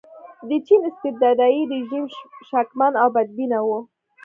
[0.49, 2.05] د چین استبدادي رژیم
[2.49, 3.69] شکمن او بدبینه و.